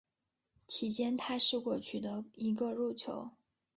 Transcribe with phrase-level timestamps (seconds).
[0.65, 3.29] 其间他试过取得一个入球。